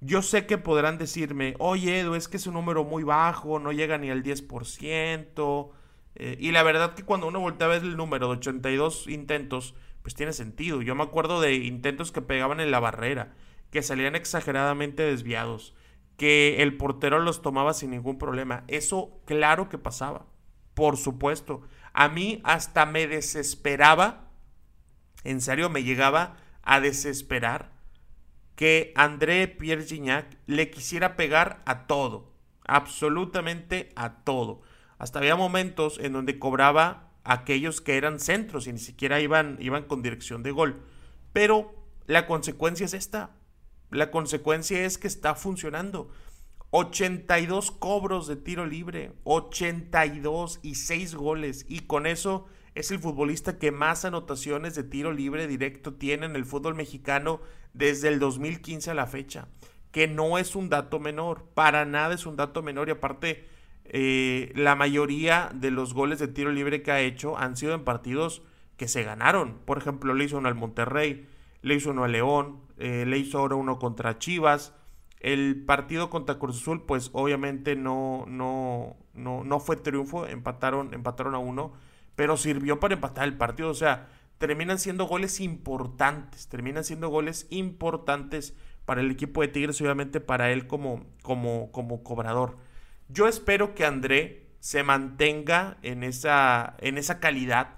Yo 0.00 0.20
sé 0.22 0.46
que 0.46 0.58
podrán 0.58 0.98
decirme, 0.98 1.54
oye 1.60 2.00
Edu, 2.00 2.16
es 2.16 2.26
que 2.26 2.36
es 2.36 2.48
un 2.48 2.54
número 2.54 2.82
muy 2.82 3.04
bajo, 3.04 3.60
no 3.60 3.70
llega 3.70 3.98
ni 3.98 4.10
al 4.10 4.24
10%. 4.24 5.70
Eh, 6.16 6.36
y 6.40 6.50
la 6.50 6.62
verdad 6.62 6.94
que 6.94 7.04
cuando 7.04 7.28
uno 7.28 7.40
voltea 7.40 7.68
a 7.68 7.70
ver 7.70 7.82
el 7.82 7.96
número 7.96 8.26
de 8.26 8.32
82 8.34 9.06
intentos, 9.06 9.74
pues 10.02 10.14
tiene 10.14 10.32
sentido. 10.32 10.82
Yo 10.82 10.94
me 10.94 11.04
acuerdo 11.04 11.40
de 11.40 11.54
intentos 11.54 12.10
que 12.10 12.20
pegaban 12.20 12.60
en 12.60 12.70
la 12.70 12.80
barrera, 12.80 13.34
que 13.70 13.82
salían 13.82 14.16
exageradamente 14.16 15.04
desviados, 15.04 15.74
que 16.16 16.62
el 16.62 16.76
portero 16.76 17.20
los 17.20 17.42
tomaba 17.42 17.74
sin 17.74 17.90
ningún 17.90 18.18
problema. 18.18 18.64
Eso 18.68 19.20
claro 19.24 19.68
que 19.68 19.78
pasaba, 19.78 20.26
por 20.74 20.96
supuesto. 20.96 21.62
A 21.92 22.08
mí 22.08 22.40
hasta 22.44 22.86
me 22.86 23.06
desesperaba, 23.06 24.30
en 25.24 25.40
serio 25.40 25.70
me 25.70 25.82
llegaba 25.82 26.36
a 26.62 26.80
desesperar 26.80 27.72
que 28.56 28.92
André 28.96 29.48
Pierre 29.48 29.84
Gignac 29.84 30.38
le 30.46 30.70
quisiera 30.70 31.16
pegar 31.16 31.62
a 31.64 31.86
todo, 31.86 32.32
absolutamente 32.64 33.90
a 33.96 34.22
todo. 34.24 34.62
Hasta 34.98 35.18
había 35.18 35.36
momentos 35.36 35.98
en 35.98 36.12
donde 36.12 36.38
cobraba 36.38 37.10
aquellos 37.24 37.80
que 37.80 37.96
eran 37.96 38.20
centros 38.20 38.66
y 38.66 38.72
ni 38.72 38.78
siquiera 38.78 39.20
iban, 39.20 39.56
iban 39.60 39.84
con 39.84 40.02
dirección 40.02 40.42
de 40.42 40.52
gol. 40.52 40.82
Pero 41.32 41.74
la 42.06 42.26
consecuencia 42.26 42.86
es 42.86 42.94
esta. 42.94 43.30
La 43.92 44.10
consecuencia 44.10 44.84
es 44.84 44.98
que 44.98 45.06
está 45.06 45.34
funcionando. 45.34 46.10
82 46.70 47.70
cobros 47.70 48.26
de 48.26 48.36
tiro 48.36 48.64
libre, 48.64 49.12
82 49.24 50.60
y 50.62 50.76
6 50.76 51.14
goles. 51.14 51.66
Y 51.68 51.80
con 51.80 52.06
eso 52.06 52.46
es 52.74 52.90
el 52.90 52.98
futbolista 52.98 53.58
que 53.58 53.70
más 53.70 54.06
anotaciones 54.06 54.74
de 54.74 54.82
tiro 54.82 55.12
libre 55.12 55.46
directo 55.46 55.92
tiene 55.92 56.24
en 56.24 56.34
el 56.34 56.46
fútbol 56.46 56.74
mexicano 56.74 57.40
desde 57.74 58.08
el 58.08 58.18
2015 58.18 58.90
a 58.90 58.94
la 58.94 59.06
fecha. 59.06 59.48
Que 59.90 60.08
no 60.08 60.38
es 60.38 60.56
un 60.56 60.70
dato 60.70 60.98
menor, 60.98 61.44
para 61.52 61.84
nada 61.84 62.14
es 62.14 62.24
un 62.24 62.36
dato 62.36 62.62
menor. 62.62 62.88
Y 62.88 62.92
aparte, 62.92 63.46
eh, 63.84 64.52
la 64.54 64.74
mayoría 64.74 65.50
de 65.54 65.70
los 65.70 65.92
goles 65.92 66.18
de 66.18 66.28
tiro 66.28 66.50
libre 66.50 66.82
que 66.82 66.92
ha 66.92 67.02
hecho 67.02 67.36
han 67.36 67.58
sido 67.58 67.74
en 67.74 67.84
partidos 67.84 68.40
que 68.78 68.88
se 68.88 69.02
ganaron. 69.02 69.58
Por 69.66 69.76
ejemplo, 69.76 70.14
le 70.14 70.24
hizo 70.24 70.38
uno 70.38 70.48
al 70.48 70.54
Monterrey, 70.54 71.28
le 71.62 71.74
hizo 71.74 71.90
uno 71.90 72.04
al 72.04 72.12
León, 72.12 72.60
eh, 72.78 73.04
le 73.06 73.18
hizo 73.18 73.38
ahora 73.38 73.56
uno 73.56 73.78
contra 73.78 74.18
Chivas. 74.18 74.74
El 75.20 75.64
partido 75.64 76.10
contra 76.10 76.38
Cruz 76.38 76.60
Azul, 76.60 76.82
pues 76.84 77.10
obviamente 77.12 77.76
no, 77.76 78.24
no, 78.26 78.96
no, 79.14 79.44
no 79.44 79.60
fue 79.60 79.76
triunfo, 79.76 80.26
empataron, 80.26 80.92
empataron 80.94 81.34
a 81.34 81.38
uno, 81.38 81.72
pero 82.16 82.36
sirvió 82.36 82.80
para 82.80 82.94
empatar 82.94 83.24
el 83.24 83.36
partido. 83.36 83.70
O 83.70 83.74
sea, 83.74 84.08
terminan 84.38 84.80
siendo 84.80 85.04
goles 85.04 85.40
importantes, 85.40 86.48
terminan 86.48 86.82
siendo 86.82 87.08
goles 87.08 87.46
importantes 87.50 88.56
para 88.84 89.00
el 89.00 89.10
equipo 89.10 89.40
de 89.42 89.48
Tigres, 89.48 89.80
obviamente 89.80 90.20
para 90.20 90.50
él 90.50 90.66
como, 90.66 91.04
como, 91.22 91.70
como 91.70 92.02
cobrador. 92.02 92.56
Yo 93.08 93.28
espero 93.28 93.74
que 93.74 93.84
André 93.84 94.48
se 94.58 94.82
mantenga 94.82 95.76
en 95.82 96.02
esa, 96.02 96.74
en 96.78 96.98
esa 96.98 97.20
calidad, 97.20 97.76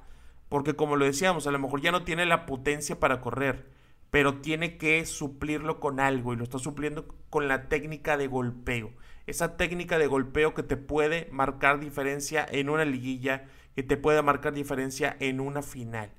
porque 0.49 0.75
como 0.75 0.97
lo 0.97 1.05
decíamos, 1.05 1.47
a 1.47 1.50
lo 1.50 1.59
mejor 1.59 1.81
ya 1.81 1.93
no 1.93 2.05
tiene 2.05 2.25
la 2.25 2.47
potencia 2.47 2.99
para 2.99 3.21
correr, 3.21 3.74
pero 4.14 4.37
tiene 4.37 4.76
que 4.76 5.04
suplirlo 5.06 5.80
con 5.80 5.99
algo 5.99 6.33
y 6.33 6.37
lo 6.37 6.44
está 6.44 6.61
supliendo 6.61 7.09
con 7.30 7.49
la 7.49 7.68
técnica 7.68 8.16
de 8.16 8.28
golpeo. 8.28 8.92
Esa 9.26 9.56
técnica 9.56 9.99
de 9.99 10.06
golpeo 10.06 10.54
que 10.54 10.62
te 10.62 10.76
puede 10.76 11.26
marcar 11.33 11.80
diferencia 11.80 12.47
en 12.49 12.68
una 12.71 12.85
liguilla, 12.85 13.47
que 13.75 13.83
te 13.83 13.97
puede 13.97 14.23
marcar 14.23 14.52
diferencia 14.52 15.16
en 15.18 15.40
una 15.40 15.62
final. 15.62 16.12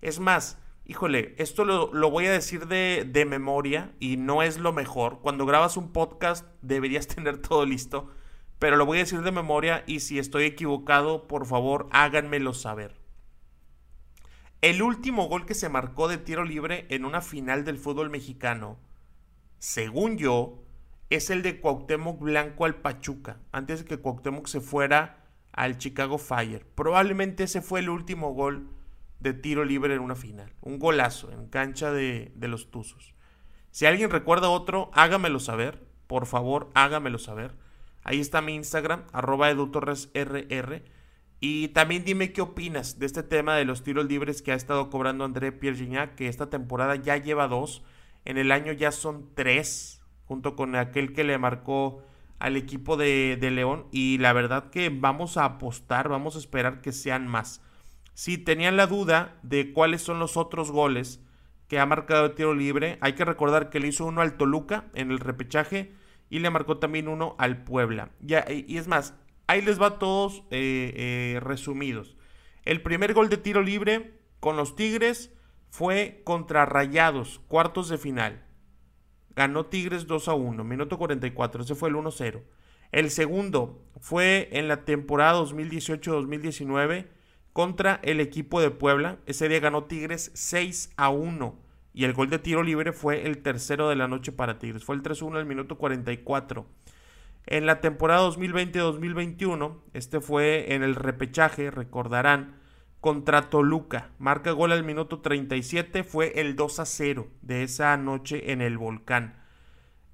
Es 0.00 0.20
más, 0.20 0.56
híjole, 0.86 1.34
esto 1.36 1.66
lo, 1.66 1.92
lo 1.92 2.10
voy 2.10 2.24
a 2.24 2.32
decir 2.32 2.66
de, 2.66 3.06
de 3.06 3.26
memoria 3.26 3.92
y 4.00 4.16
no 4.16 4.42
es 4.42 4.56
lo 4.56 4.72
mejor. 4.72 5.18
Cuando 5.20 5.44
grabas 5.44 5.76
un 5.76 5.92
podcast 5.92 6.46
deberías 6.62 7.06
tener 7.14 7.36
todo 7.36 7.66
listo 7.66 8.08
pero 8.58 8.76
lo 8.76 8.86
voy 8.86 8.96
a 8.96 9.02
decir 9.02 9.20
de 9.20 9.32
memoria 9.32 9.84
y 9.86 10.00
si 10.00 10.18
estoy 10.18 10.44
equivocado, 10.44 11.28
por 11.28 11.44
favor 11.44 11.88
háganmelo 11.92 12.54
saber. 12.54 12.96
El 14.60 14.82
último 14.82 15.28
gol 15.28 15.46
que 15.46 15.54
se 15.54 15.68
marcó 15.68 16.08
de 16.08 16.18
tiro 16.18 16.44
libre 16.44 16.86
en 16.88 17.04
una 17.04 17.20
final 17.20 17.64
del 17.64 17.78
fútbol 17.78 18.10
mexicano, 18.10 18.76
según 19.60 20.18
yo, 20.18 20.64
es 21.10 21.30
el 21.30 21.42
de 21.42 21.60
Cuauhtémoc 21.60 22.18
Blanco 22.18 22.64
al 22.64 22.74
Pachuca, 22.74 23.38
antes 23.52 23.80
de 23.80 23.84
que 23.84 23.98
Cuauhtémoc 23.98 24.48
se 24.48 24.60
fuera 24.60 25.24
al 25.52 25.78
Chicago 25.78 26.18
Fire. 26.18 26.66
Probablemente 26.74 27.44
ese 27.44 27.62
fue 27.62 27.80
el 27.80 27.88
último 27.88 28.34
gol 28.34 28.68
de 29.20 29.32
tiro 29.32 29.64
libre 29.64 29.94
en 29.94 30.00
una 30.00 30.16
final. 30.16 30.52
Un 30.60 30.80
golazo 30.80 31.30
en 31.30 31.46
cancha 31.46 31.92
de, 31.92 32.32
los 32.40 32.72
Tuzos. 32.72 33.14
Si 33.70 33.86
alguien 33.86 34.10
recuerda 34.10 34.50
otro, 34.50 34.90
hágamelo 34.92 35.38
saber. 35.38 35.86
Por 36.08 36.26
favor, 36.26 36.68
hágamelo 36.74 37.18
saber. 37.18 37.54
Ahí 38.02 38.18
está 38.18 38.40
mi 38.40 38.56
Instagram, 38.56 39.04
arroba 39.12 39.50
edutorresrr. 39.50 40.82
Y 41.40 41.68
también 41.68 42.04
dime 42.04 42.32
qué 42.32 42.40
opinas 42.40 42.98
de 42.98 43.06
este 43.06 43.22
tema 43.22 43.54
de 43.54 43.64
los 43.64 43.82
tiros 43.84 44.06
libres 44.06 44.42
que 44.42 44.52
ha 44.52 44.56
estado 44.56 44.90
cobrando 44.90 45.24
André 45.24 45.52
Pierre 45.52 46.10
que 46.16 46.26
esta 46.26 46.50
temporada 46.50 46.96
ya 46.96 47.16
lleva 47.16 47.46
dos, 47.46 47.84
en 48.24 48.38
el 48.38 48.50
año 48.50 48.72
ya 48.72 48.90
son 48.90 49.30
tres, 49.34 50.02
junto 50.26 50.56
con 50.56 50.74
aquel 50.74 51.12
que 51.12 51.24
le 51.24 51.38
marcó 51.38 52.02
al 52.38 52.56
equipo 52.56 52.96
de, 52.96 53.38
León. 53.40 53.86
Y 53.92 54.18
la 54.18 54.32
verdad 54.32 54.70
que 54.70 54.90
vamos 54.90 55.36
a 55.36 55.44
apostar, 55.44 56.08
vamos 56.08 56.36
a 56.36 56.38
esperar 56.38 56.80
que 56.80 56.92
sean 56.92 57.26
más. 57.26 57.62
Si 58.14 58.36
tenían 58.36 58.76
la 58.76 58.88
duda 58.88 59.38
de 59.42 59.72
cuáles 59.72 60.02
son 60.02 60.18
los 60.18 60.36
otros 60.36 60.72
goles 60.72 61.20
que 61.68 61.78
ha 61.78 61.86
marcado 61.86 62.26
el 62.26 62.34
tiro 62.34 62.54
libre, 62.54 62.98
hay 63.00 63.12
que 63.12 63.24
recordar 63.24 63.70
que 63.70 63.78
le 63.78 63.88
hizo 63.88 64.06
uno 64.06 64.22
al 64.22 64.36
Toluca 64.36 64.86
en 64.94 65.12
el 65.12 65.20
repechaje 65.20 65.94
y 66.30 66.40
le 66.40 66.50
marcó 66.50 66.78
también 66.78 67.06
uno 67.06 67.36
al 67.38 67.62
Puebla. 67.62 68.10
Y 68.20 68.76
es 68.76 68.88
más, 68.88 69.14
ahí 69.48 69.62
les 69.62 69.82
va 69.82 69.98
todos 69.98 70.44
eh, 70.50 70.92
eh, 70.94 71.40
resumidos. 71.40 72.16
El 72.64 72.82
primer 72.82 73.14
gol 73.14 73.28
de 73.28 73.38
tiro 73.38 73.62
libre 73.62 74.12
con 74.38 74.56
los 74.56 74.76
Tigres 74.76 75.32
fue 75.70 76.22
contra 76.24 76.64
Rayados, 76.66 77.40
cuartos 77.48 77.88
de 77.88 77.98
final. 77.98 78.44
Ganó 79.34 79.66
Tigres 79.66 80.06
2 80.06 80.28
a 80.28 80.34
1, 80.34 80.64
minuto 80.64 80.98
44, 80.98 81.62
ese 81.62 81.74
fue 81.74 81.88
el 81.88 81.96
1-0. 81.96 82.42
El 82.92 83.10
segundo 83.10 83.84
fue 84.00 84.48
en 84.52 84.68
la 84.68 84.84
temporada 84.84 85.40
2018-2019 85.42 87.06
contra 87.52 88.00
el 88.02 88.20
equipo 88.20 88.60
de 88.60 88.70
Puebla. 88.70 89.18
Ese 89.26 89.48
día 89.48 89.60
ganó 89.60 89.84
Tigres 89.84 90.30
6 90.34 90.92
a 90.96 91.10
1 91.10 91.58
y 91.92 92.04
el 92.04 92.12
gol 92.12 92.30
de 92.30 92.38
tiro 92.38 92.62
libre 92.62 92.92
fue 92.92 93.26
el 93.26 93.38
tercero 93.38 93.88
de 93.88 93.96
la 93.96 94.08
noche 94.08 94.32
para 94.32 94.58
Tigres. 94.58 94.84
Fue 94.84 94.94
el 94.94 95.02
3-1 95.02 95.36
al 95.36 95.46
minuto 95.46 95.78
44. 95.78 96.66
En 97.50 97.64
la 97.64 97.80
temporada 97.80 98.28
2020-2021, 98.28 99.78
este 99.94 100.20
fue 100.20 100.74
en 100.74 100.82
el 100.82 100.94
repechaje, 100.94 101.70
recordarán, 101.70 102.56
contra 103.00 103.48
Toluca. 103.48 104.10
Marca 104.18 104.50
gol 104.50 104.70
al 104.70 104.84
minuto 104.84 105.20
37, 105.20 106.04
fue 106.04 106.38
el 106.42 106.56
2 106.56 106.80
0 106.84 107.26
de 107.40 107.62
esa 107.62 107.96
noche 107.96 108.52
en 108.52 108.60
el 108.60 108.76
Volcán. 108.76 109.42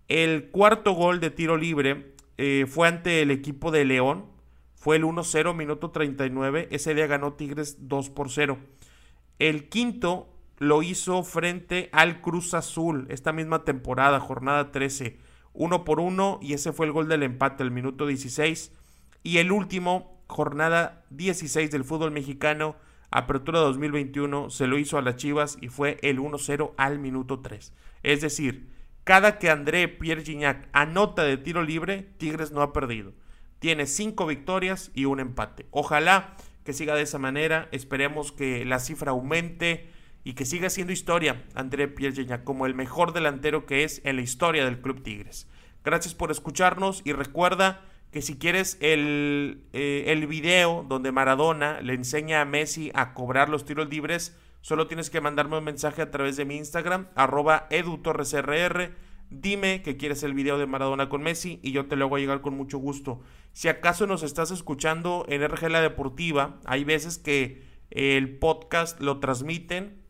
El 0.07 0.51
cuarto 0.53 0.93
gol 0.93 1.19
de 1.19 1.31
tiro 1.31 1.57
libre 1.57 2.15
eh, 2.39 2.67
fue 2.69 2.87
ante 2.87 3.21
el 3.21 3.33
equipo 3.33 3.73
de 3.73 3.85
León, 3.85 4.27
fue 4.77 4.95
el 4.95 5.03
1-0, 5.03 5.57
minuto 5.57 5.91
39. 5.91 6.69
Ese 6.71 6.95
día 6.95 7.09
ganó 7.09 7.33
Tigres 7.33 7.89
2 7.89 8.11
por 8.11 8.31
0. 8.31 8.59
El 9.41 9.69
quinto 9.69 10.29
lo 10.59 10.85
hizo 10.85 11.25
frente 11.25 11.89
al 11.91 12.21
Cruz 12.21 12.55
Azul 12.55 13.07
esta 13.09 13.33
misma 13.33 13.65
temporada, 13.65 14.21
jornada 14.21 14.71
13, 14.71 15.19
uno 15.55 15.85
por 15.85 16.01
uno 16.01 16.39
y 16.43 16.53
ese 16.53 16.73
fue 16.73 16.87
el 16.87 16.93
gol 16.93 17.09
del 17.09 17.23
empate, 17.23 17.63
el 17.63 17.71
minuto 17.71 18.07
16. 18.07 18.73
Y 19.23 19.39
el 19.39 19.53
último, 19.53 20.21
jornada 20.27 21.05
16 21.11 21.71
del 21.71 21.85
fútbol 21.85 22.11
mexicano, 22.11 22.77
Apertura 23.11 23.61
2021 23.61 24.51
se 24.51 24.67
lo 24.67 24.77
hizo 24.77 24.99
a 24.99 25.03
las 25.03 25.17
Chivas 25.17 25.57
y 25.61 25.69
fue 25.69 25.99
el 26.03 26.19
1-0 26.19 26.73
al 26.77 26.99
minuto 26.99 27.41
3. 27.41 27.73
Es 28.03 28.21
decir, 28.21 28.69
cada 29.05 29.39
que 29.39 29.51
André 29.51 29.87
Pierre 29.87 30.25
Gignac 30.25 30.69
anota 30.73 31.23
de 31.23 31.37
tiro 31.37 31.63
libre, 31.63 32.09
Tigres 32.19 32.51
no 32.51 32.61
ha 32.61 32.73
perdido. 32.73 33.13
Tiene 33.61 33.87
5 33.87 34.27
victorias 34.27 34.91
y 34.95 35.05
un 35.05 35.21
empate. 35.21 35.67
Ojalá 35.71 36.37
que 36.65 36.73
siga 36.73 36.97
de 36.97 37.03
esa 37.03 37.19
manera. 37.19 37.69
Esperemos 37.71 38.33
que 38.33 38.65
la 38.65 38.81
cifra 38.81 39.13
aumente 39.13 39.89
y 40.25 40.33
que 40.33 40.47
siga 40.47 40.71
siendo 40.71 40.93
historia 40.93 41.45
André 41.55 41.87
Pierre 41.87 42.43
como 42.43 42.67
el 42.67 42.75
mejor 42.75 43.13
delantero 43.13 43.67
que 43.67 43.85
es 43.85 44.01
en 44.05 44.17
la 44.17 44.23
historia 44.23 44.65
del 44.65 44.81
Club 44.81 45.03
Tigres. 45.03 45.49
Gracias 45.85 46.15
por 46.15 46.31
escucharnos 46.31 47.03
y 47.05 47.13
recuerda 47.13 47.83
que 48.11 48.23
si 48.23 48.39
quieres 48.39 48.79
el, 48.81 49.65
eh, 49.73 50.05
el 50.07 50.27
video 50.27 50.87
donde 50.89 51.13
Maradona 51.13 51.81
le 51.83 51.95
enseña 51.95 52.41
a 52.41 52.45
Messi 52.45 52.91
a 52.95 53.13
cobrar 53.13 53.51
los 53.51 53.65
tiros 53.67 53.89
libres, 53.91 54.39
solo 54.63 54.87
tienes 54.87 55.11
que 55.11 55.21
mandarme 55.21 55.59
un 55.59 55.65
mensaje 55.65 56.01
a 56.01 56.11
través 56.11 56.37
de 56.37 56.45
mi 56.45 56.57
Instagram, 56.57 57.09
arroba 57.17 57.67
edutorresrr. 57.71 58.95
Dime 59.31 59.83
que 59.83 59.97
quieres 59.97 60.23
el 60.23 60.33
video 60.33 60.59
de 60.59 60.67
Maradona 60.67 61.09
con 61.09 61.23
Messi 61.23 61.59
y 61.63 61.73
yo 61.73 61.87
te 61.87 61.97
lo 61.97 62.15
a 62.15 62.19
llegar 62.19 62.41
con 62.41 62.57
mucho 62.57 62.79
gusto. 62.79 63.21
Si 63.53 63.69
acaso 63.69 64.07
nos 64.07 64.23
estás 64.23 64.53
escuchando 64.53 65.27
en 65.29 65.47
RG 65.47 65.69
La 65.69 65.81
Deportiva, 65.81 66.61
hay 66.65 66.85
veces 66.85 67.19
que 67.19 67.65
el 67.91 68.39
podcast 68.39 69.01
lo 69.01 69.19
transmiten, 69.19 70.04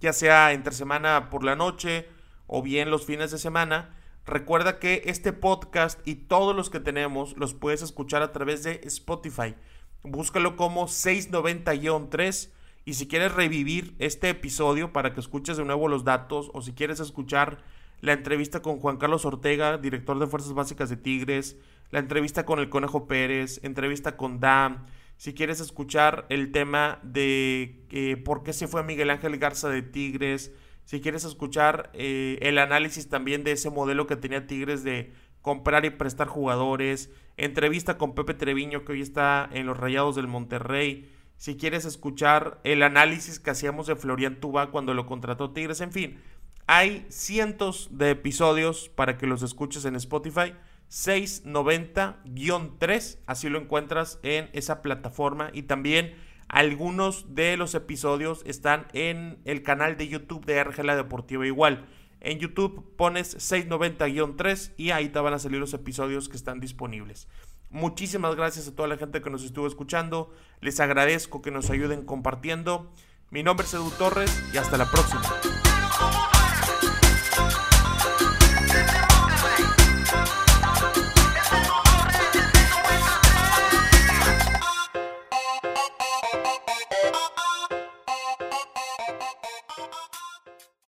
ya 0.00 0.12
sea 0.12 0.52
entre 0.52 0.74
semana 0.74 1.30
por 1.30 1.44
la 1.44 1.56
noche 1.56 2.08
o 2.46 2.62
bien 2.62 2.90
los 2.90 3.04
fines 3.04 3.30
de 3.30 3.38
semana. 3.38 3.94
Recuerda 4.24 4.78
que 4.78 5.02
este 5.06 5.32
podcast 5.32 6.00
y 6.06 6.16
todos 6.16 6.54
los 6.54 6.70
que 6.70 6.80
tenemos 6.80 7.36
los 7.36 7.54
puedes 7.54 7.82
escuchar 7.82 8.22
a 8.22 8.32
través 8.32 8.62
de 8.62 8.80
Spotify. 8.84 9.54
Búscalo 10.02 10.56
como 10.56 10.86
690-3 10.86 12.50
y 12.84 12.94
si 12.94 13.08
quieres 13.08 13.34
revivir 13.34 13.94
este 13.98 14.28
episodio 14.30 14.92
para 14.92 15.12
que 15.12 15.20
escuches 15.20 15.56
de 15.56 15.64
nuevo 15.64 15.88
los 15.88 16.04
datos 16.04 16.50
o 16.54 16.62
si 16.62 16.72
quieres 16.72 17.00
escuchar 17.00 17.58
la 18.00 18.12
entrevista 18.12 18.62
con 18.62 18.78
Juan 18.78 18.98
Carlos 18.98 19.24
Ortega, 19.24 19.78
director 19.78 20.18
de 20.18 20.26
Fuerzas 20.26 20.52
Básicas 20.52 20.90
de 20.90 20.96
Tigres, 20.96 21.56
la 21.90 21.98
entrevista 21.98 22.44
con 22.44 22.58
el 22.58 22.68
Conejo 22.68 23.06
Pérez, 23.06 23.60
entrevista 23.62 24.16
con 24.16 24.38
Dam, 24.38 24.86
si 25.16 25.34
quieres 25.34 25.60
escuchar 25.60 26.26
el 26.28 26.52
tema 26.52 27.00
de 27.02 27.84
eh, 27.90 28.16
por 28.16 28.42
qué 28.42 28.52
se 28.52 28.68
fue 28.68 28.82
Miguel 28.82 29.10
Ángel 29.10 29.38
Garza 29.38 29.68
de 29.68 29.82
Tigres, 29.82 30.52
si 30.84 31.00
quieres 31.00 31.24
escuchar 31.24 31.90
eh, 31.94 32.38
el 32.42 32.58
análisis 32.58 33.08
también 33.08 33.42
de 33.42 33.52
ese 33.52 33.70
modelo 33.70 34.06
que 34.06 34.16
tenía 34.16 34.46
Tigres 34.46 34.84
de 34.84 35.12
comprar 35.42 35.84
y 35.84 35.90
prestar 35.90 36.28
jugadores, 36.28 37.10
entrevista 37.36 37.98
con 37.98 38.14
Pepe 38.14 38.34
Treviño 38.34 38.84
que 38.84 38.92
hoy 38.92 39.00
está 39.00 39.48
en 39.52 39.66
los 39.66 39.76
Rayados 39.76 40.16
del 40.16 40.28
Monterrey, 40.28 41.10
si 41.36 41.56
quieres 41.56 41.84
escuchar 41.84 42.60
el 42.64 42.82
análisis 42.82 43.40
que 43.40 43.50
hacíamos 43.50 43.86
de 43.86 43.96
Florian 43.96 44.40
Tuba 44.40 44.70
cuando 44.70 44.94
lo 44.94 45.06
contrató 45.06 45.50
Tigres, 45.50 45.80
en 45.80 45.92
fin, 45.92 46.18
hay 46.66 47.06
cientos 47.10 47.88
de 47.92 48.10
episodios 48.10 48.88
para 48.88 49.16
que 49.18 49.26
los 49.26 49.42
escuches 49.42 49.84
en 49.84 49.94
Spotify. 49.96 50.54
690-3, 50.90 53.18
así 53.26 53.48
lo 53.48 53.60
encuentras 53.60 54.18
en 54.22 54.50
esa 54.52 54.82
plataforma 54.82 55.50
y 55.52 55.62
también 55.62 56.14
algunos 56.48 57.34
de 57.34 57.56
los 57.56 57.74
episodios 57.74 58.42
están 58.46 58.86
en 58.92 59.38
el 59.44 59.62
canal 59.62 59.96
de 59.96 60.08
YouTube 60.08 60.44
de 60.44 60.60
Argela 60.60 60.94
Deportiva 60.94 61.46
igual. 61.46 61.86
En 62.20 62.38
YouTube 62.38 62.94
pones 62.96 63.36
690-3 63.36 64.72
y 64.76 64.90
ahí 64.90 65.08
te 65.08 65.18
van 65.18 65.34
a 65.34 65.38
salir 65.38 65.60
los 65.60 65.74
episodios 65.74 66.28
que 66.28 66.36
están 66.36 66.60
disponibles. 66.60 67.28
Muchísimas 67.70 68.36
gracias 68.36 68.68
a 68.68 68.74
toda 68.74 68.88
la 68.88 68.96
gente 68.96 69.20
que 69.20 69.30
nos 69.30 69.44
estuvo 69.44 69.66
escuchando. 69.66 70.32
Les 70.60 70.80
agradezco 70.80 71.42
que 71.42 71.50
nos 71.50 71.70
ayuden 71.70 72.04
compartiendo. 72.04 72.92
Mi 73.30 73.42
nombre 73.42 73.66
es 73.66 73.74
Edu 73.74 73.90
Torres 73.90 74.42
y 74.54 74.56
hasta 74.56 74.76
la 74.76 74.90
próxima. 74.90 75.55